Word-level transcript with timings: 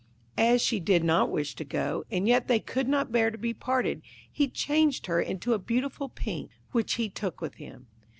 As 0.39 0.63
she 0.63 0.79
did 0.79 1.03
not 1.03 1.29
wish 1.29 1.53
to 1.53 1.63
go, 1.63 2.05
and 2.09 2.27
yet 2.27 2.47
they 2.47 2.59
could 2.59 2.87
not 2.87 3.11
bear 3.11 3.29
to 3.29 3.37
be 3.37 3.53
parted, 3.53 4.01
he 4.31 4.47
changed 4.47 5.05
her 5.05 5.21
into 5.21 5.53
a 5.53 5.59
beautiful 5.59 6.09
Pink, 6.09 6.49
which 6.71 6.93
he 6.93 7.07
took 7.07 7.39
with 7.39 7.53
him. 7.61 7.85